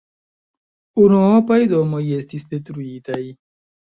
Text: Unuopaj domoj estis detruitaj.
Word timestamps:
Unuopaj 1.01 1.59
domoj 1.75 2.01
estis 2.17 2.47
detruitaj. 2.55 3.21